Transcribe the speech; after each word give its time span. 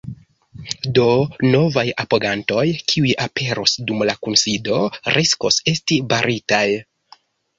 Do 0.99 1.03
novaj 1.55 1.83
apogantoj, 2.03 2.63
kiuj 2.91 3.11
aperos 3.27 3.75
dum 3.91 4.01
la 4.11 4.15
kunsido, 4.27 4.79
riskos 5.17 5.63
esti 5.73 5.99
baritaj. 6.15 6.65